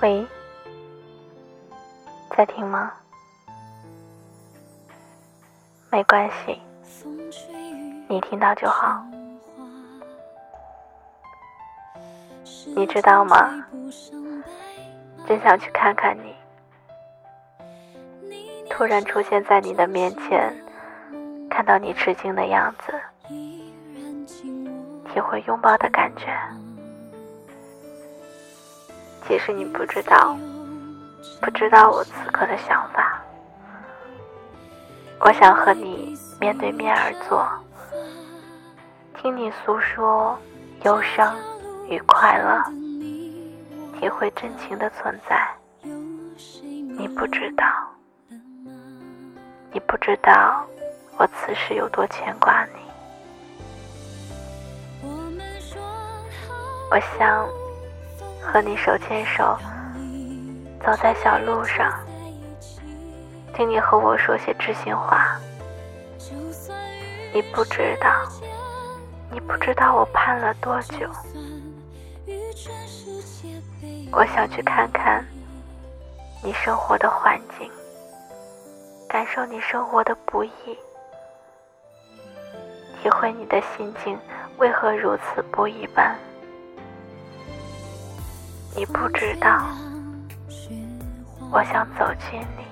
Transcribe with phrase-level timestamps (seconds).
[0.00, 0.26] 喂，
[2.36, 2.92] 在听吗？
[5.90, 6.60] 没关系，
[8.08, 9.02] 你听到就好。
[12.76, 13.64] 你知道吗？
[15.26, 16.34] 真想去看看你。
[18.68, 20.52] 突然出现在你的面前，
[21.48, 26.36] 看到你吃惊的样子，体会拥抱的感觉。
[29.26, 30.36] 其实你不知道，
[31.40, 33.20] 不知道我此刻的想法。
[35.20, 37.48] 我想和你面对面而坐，
[39.16, 40.38] 听你诉说
[40.82, 41.34] 忧伤
[41.88, 42.62] 与快乐，
[43.98, 45.48] 体会真情的存在。
[45.82, 47.64] 你不知道，
[49.72, 50.64] 你不知道
[51.16, 52.72] 我此时有多牵挂你。
[56.90, 57.48] 我想
[58.44, 59.56] 和你手牵手，
[60.80, 61.92] 走在小路上。
[63.54, 65.38] 听你和我说些知心话，
[67.32, 68.10] 你不知道，
[69.30, 71.08] 你不知道我盼了多久。
[74.12, 75.24] 我想去看看
[76.42, 77.70] 你生活的环境，
[79.08, 80.78] 感受你生活的不易，
[83.02, 84.18] 体会你的心境
[84.58, 86.16] 为何如此不一般。
[88.76, 89.66] 你不知道，
[91.52, 92.64] 我想走进你。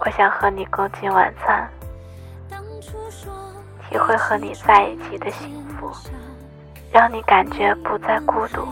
[0.00, 1.68] 我想和你共进晚餐，
[3.88, 5.90] 体会和你在一起的幸福，
[6.92, 8.66] 让你感觉不再孤独。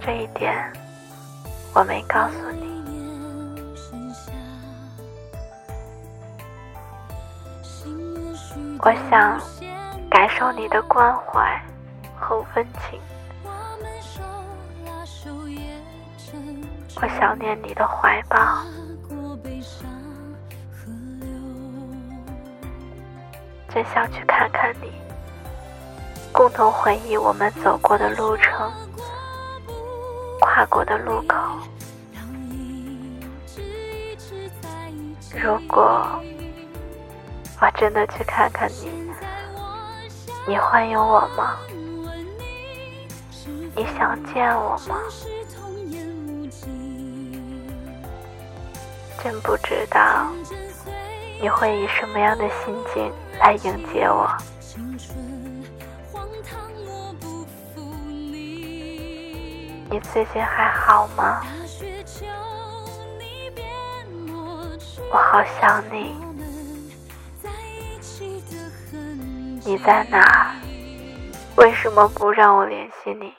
[0.00, 0.72] 这一点
[1.74, 2.71] 我没告诉你。
[8.84, 9.40] 我想
[10.10, 11.62] 感受你的关怀
[12.18, 13.00] 和温情。
[16.96, 18.36] 我想念你的怀抱，
[23.72, 24.90] 真想去看看你，
[26.32, 28.68] 共同回忆我们走过的路程，
[30.40, 31.36] 跨过的路口。
[35.40, 36.20] 如果
[37.62, 38.90] 我真的去看看你，
[40.48, 41.56] 你欢迎我吗？
[43.76, 44.98] 你想见我吗？
[49.22, 50.26] 真不知道
[51.40, 54.28] 你会以什么样的心境来迎接我。
[59.88, 61.40] 你最近还好吗？
[65.12, 66.31] 我好想你。
[69.64, 70.56] 你在哪？
[71.56, 73.32] 为什么不让我联系你？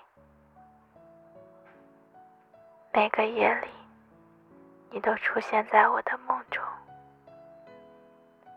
[2.94, 3.68] 每个夜里。
[4.90, 6.64] 你都出现在我的梦中。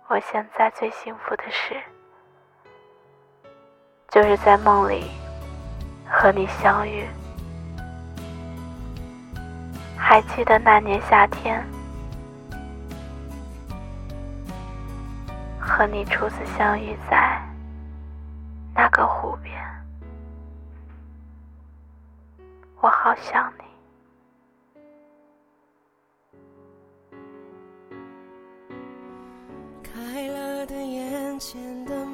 [0.06, 1.74] 我现在最幸福的事，
[4.10, 5.10] 就是在梦里
[6.06, 7.04] 和你相遇。
[9.96, 11.66] 还记得那年夏天，
[15.58, 17.40] 和你初次相遇在
[22.86, 23.64] 我好想你。
[31.40, 32.06] 前的，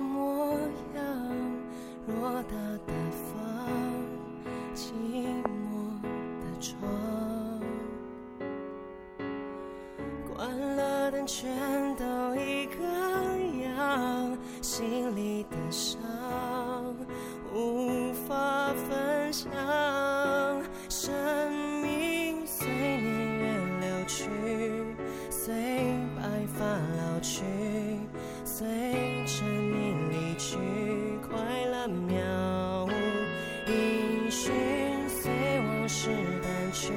[36.72, 36.92] 去，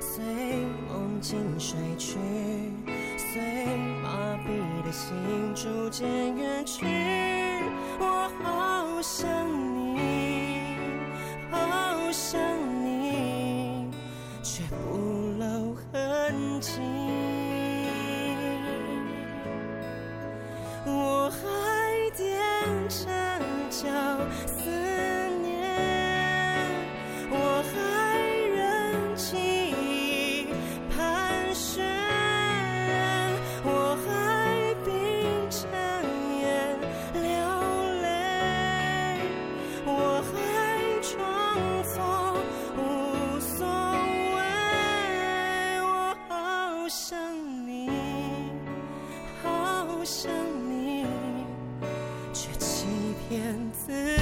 [0.00, 0.24] 随
[0.88, 2.18] 梦境睡去，
[3.16, 3.40] 随
[4.02, 6.84] 麻痹的心逐渐远去，
[8.00, 9.48] 我好想
[9.94, 10.76] 你，
[11.50, 12.40] 好想
[12.84, 13.88] 你，
[14.42, 14.98] 却不
[15.38, 16.80] 露痕迹。
[50.02, 50.32] 不想
[50.68, 51.06] 你，
[52.34, 52.86] 却欺
[53.28, 54.21] 骗自己。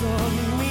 [0.00, 0.69] song we